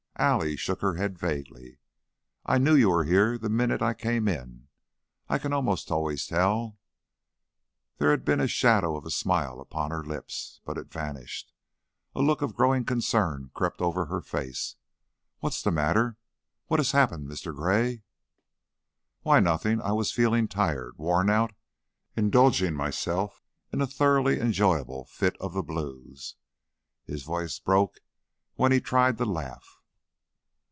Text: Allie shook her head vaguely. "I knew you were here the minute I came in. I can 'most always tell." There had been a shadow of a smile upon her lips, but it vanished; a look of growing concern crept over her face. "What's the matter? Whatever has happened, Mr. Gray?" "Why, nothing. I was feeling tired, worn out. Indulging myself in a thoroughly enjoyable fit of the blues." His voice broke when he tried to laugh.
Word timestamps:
Allie 0.17 0.55
shook 0.55 0.81
her 0.81 0.95
head 0.97 1.17
vaguely. 1.17 1.79
"I 2.45 2.59
knew 2.59 2.75
you 2.75 2.91
were 2.91 3.05
here 3.05 3.39
the 3.39 3.49
minute 3.49 3.81
I 3.81 3.95
came 3.95 4.27
in. 4.27 4.67
I 5.27 5.39
can 5.39 5.49
'most 5.49 5.89
always 5.89 6.27
tell." 6.27 6.77
There 7.97 8.11
had 8.11 8.23
been 8.23 8.39
a 8.39 8.47
shadow 8.47 8.95
of 8.95 9.03
a 9.03 9.09
smile 9.09 9.59
upon 9.59 9.89
her 9.89 10.03
lips, 10.03 10.61
but 10.63 10.77
it 10.77 10.91
vanished; 10.93 11.51
a 12.13 12.21
look 12.21 12.43
of 12.43 12.53
growing 12.55 12.85
concern 12.85 13.49
crept 13.55 13.81
over 13.81 14.05
her 14.05 14.21
face. 14.21 14.75
"What's 15.39 15.63
the 15.63 15.71
matter? 15.71 16.17
Whatever 16.67 16.81
has 16.81 16.91
happened, 16.91 17.27
Mr. 17.27 17.55
Gray?" 17.55 18.03
"Why, 19.23 19.39
nothing. 19.39 19.81
I 19.81 19.93
was 19.93 20.11
feeling 20.11 20.47
tired, 20.47 20.99
worn 20.99 21.31
out. 21.31 21.53
Indulging 22.15 22.75
myself 22.75 23.41
in 23.73 23.81
a 23.81 23.87
thoroughly 23.87 24.37
enjoyable 24.39 25.03
fit 25.05 25.35
of 25.39 25.53
the 25.53 25.63
blues." 25.63 26.35
His 27.05 27.23
voice 27.23 27.57
broke 27.57 28.01
when 28.53 28.71
he 28.71 28.79
tried 28.79 29.17
to 29.17 29.25
laugh. 29.25 29.79